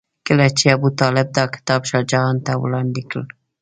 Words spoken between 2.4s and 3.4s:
ته وړاندې کړ.